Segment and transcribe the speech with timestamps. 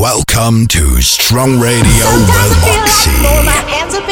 [0.00, 2.56] Welcome to Strong Radio Sometimes
[3.20, 4.09] with Moxie.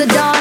[0.00, 0.39] the dawn.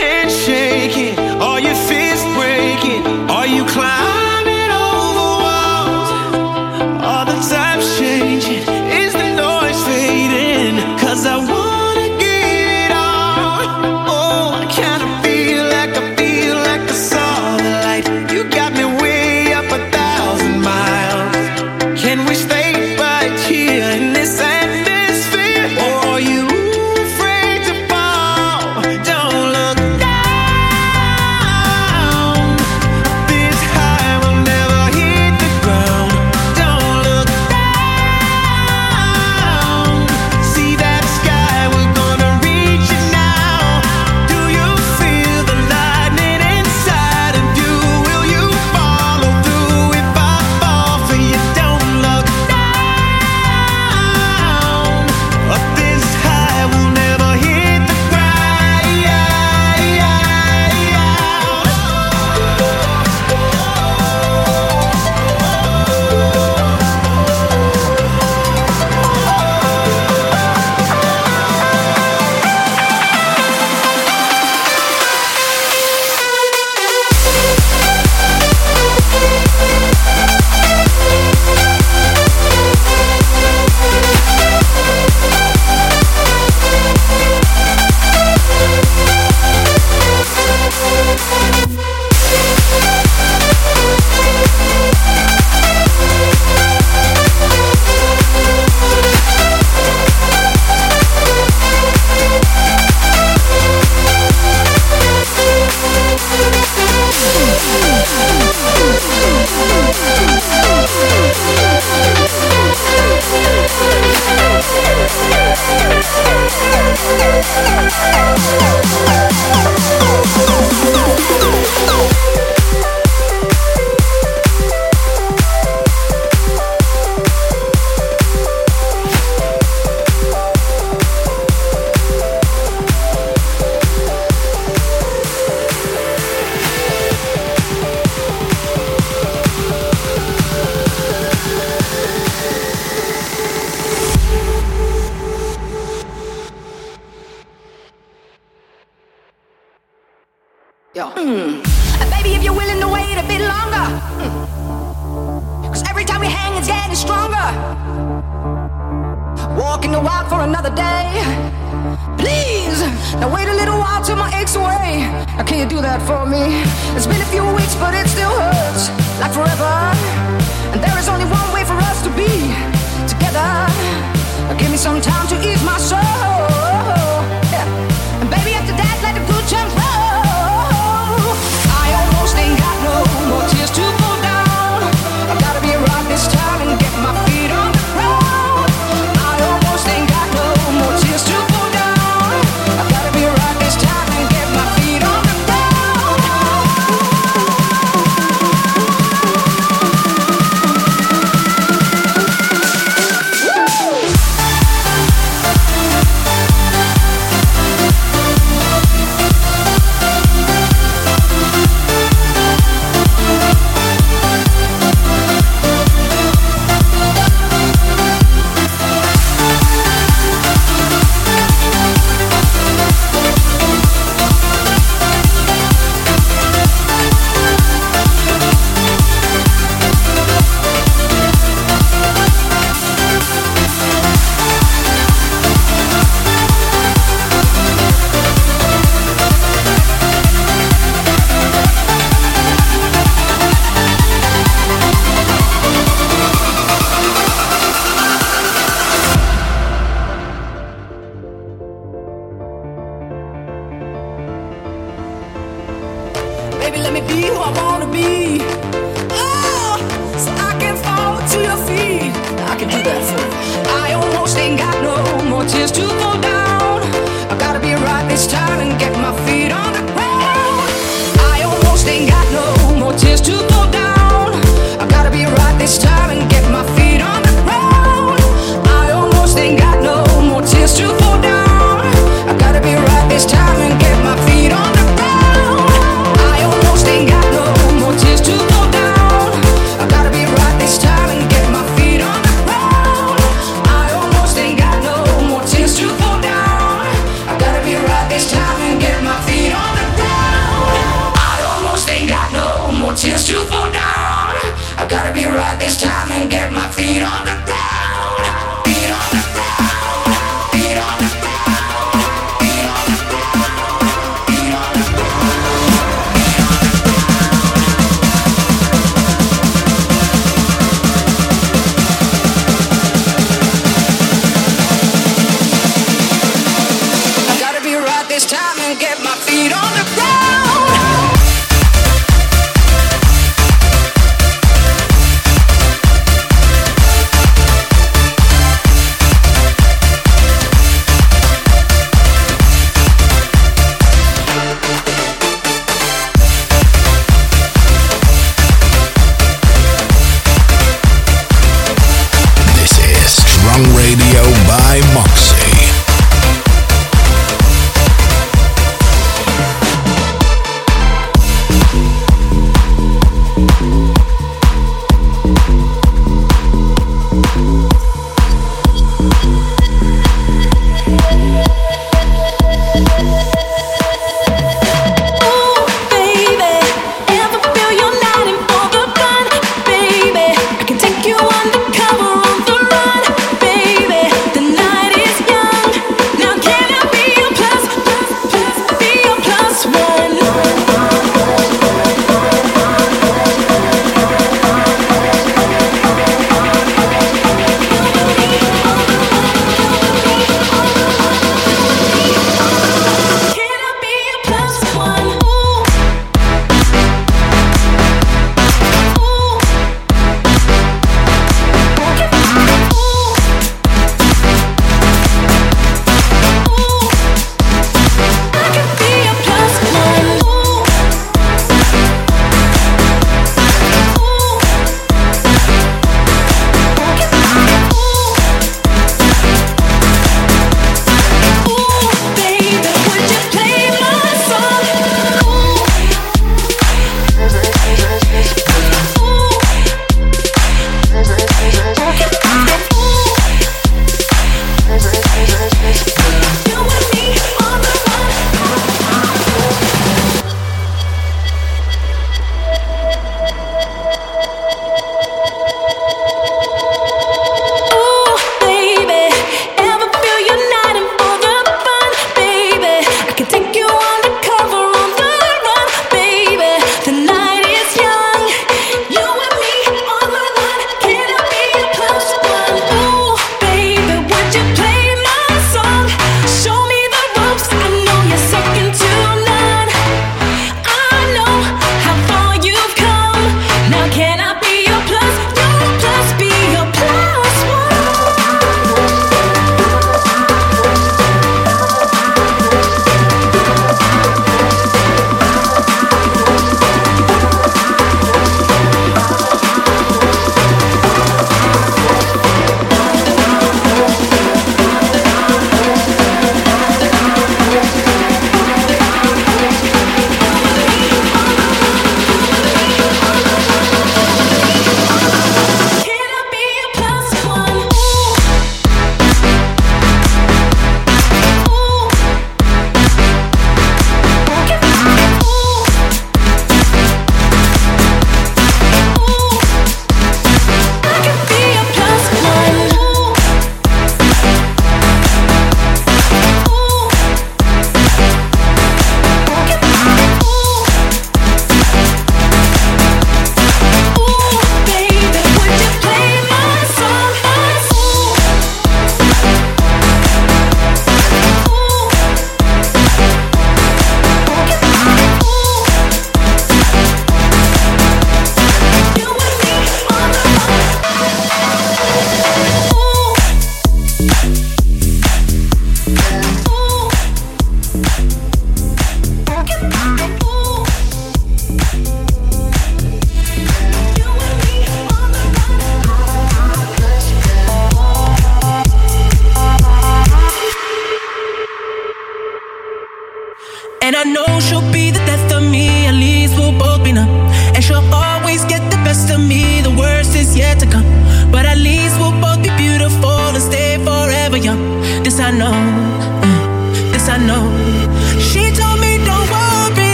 [0.00, 1.21] handshaking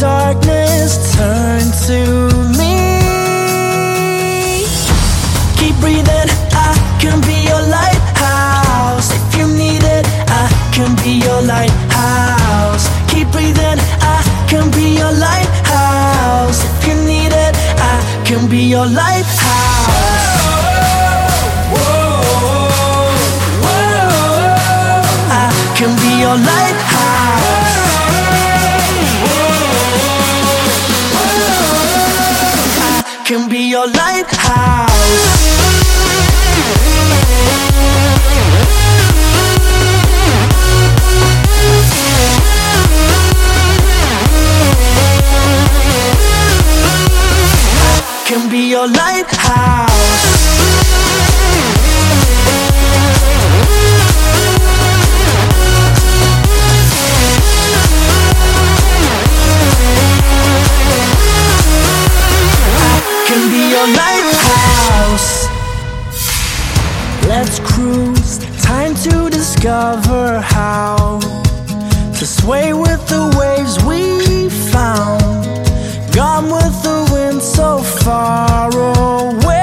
[0.00, 2.00] darkness, turn to
[2.56, 2.74] me.
[5.58, 9.12] Keep breathing, I can be your lighthouse.
[9.12, 12.88] If you need it, I can be your lighthouse.
[13.12, 16.64] Keep breathing, I can be your lighthouse.
[16.64, 19.39] If you need it, I can be your lighthouse.
[33.80, 34.90] Your lighthouse.
[48.26, 50.39] Can be your lighthouse.
[63.70, 65.46] Your lighthouse.
[67.28, 71.20] Let's cruise, time to discover how
[72.18, 75.22] to sway with the waves we found.
[76.12, 79.60] Gone with the wind so far away.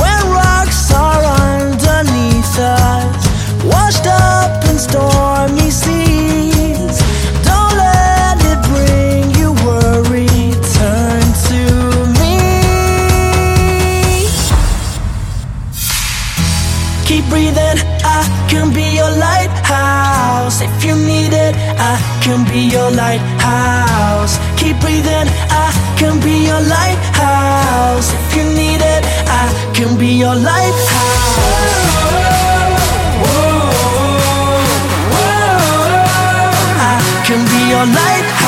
[0.00, 3.26] When rocks are underneath us,
[3.64, 5.63] washed up in stormy
[17.24, 20.60] Keep breathing, I can be your lighthouse.
[20.60, 24.36] If you need it, I can be your lighthouse.
[24.58, 28.12] Keep breathing, I can be your lighthouse.
[28.12, 30.84] If you need it, I can be your lighthouse.
[36.76, 38.43] I can be your lighthouse.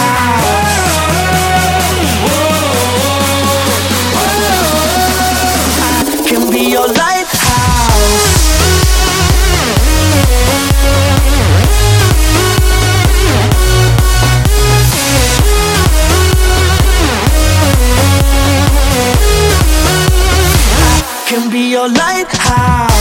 [22.49, 22.96] Your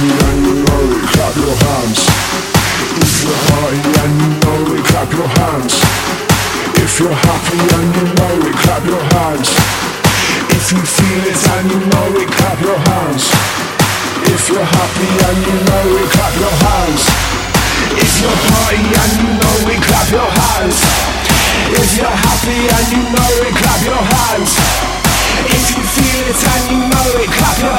[0.00, 2.00] and you know it, clap your hands.
[3.04, 5.74] If you're party and you know it, clap your hands.
[6.80, 9.48] If you're happy and you know it, clap your hands.
[10.56, 13.28] If you feel it and you know it, clap your hands.
[14.24, 17.02] If you're happy and you know it, clap your hands.
[18.00, 20.80] If you're party and you know it, clap your hands.
[21.76, 24.52] If you're happy and you know it, clap your hands.
[25.44, 27.69] If you feel it and you know it, clap your hands.